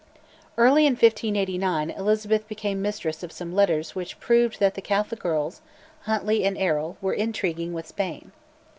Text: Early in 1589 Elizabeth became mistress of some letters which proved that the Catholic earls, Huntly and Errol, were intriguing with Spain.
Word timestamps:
Early 0.57 0.87
in 0.87 0.93
1589 0.93 1.91
Elizabeth 1.91 2.47
became 2.47 2.81
mistress 2.81 3.21
of 3.21 3.31
some 3.31 3.53
letters 3.53 3.93
which 3.93 4.19
proved 4.19 4.59
that 4.59 4.73
the 4.73 4.81
Catholic 4.81 5.23
earls, 5.23 5.61
Huntly 6.05 6.43
and 6.43 6.57
Errol, 6.57 6.97
were 7.03 7.13
intriguing 7.13 7.71
with 7.71 7.85
Spain. 7.85 8.31